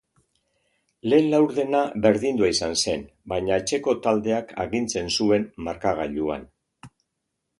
[1.11, 3.03] Lehen laurdena berdindua izan zen,
[3.33, 6.49] baina etxeko taldeak agintzen zuen markagailuan.